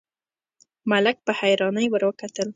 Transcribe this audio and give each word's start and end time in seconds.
ملک 0.91 1.15
په 1.25 1.31
حيرانۍ 1.39 1.85
ور 1.89 2.03
وکتل: 2.07 2.47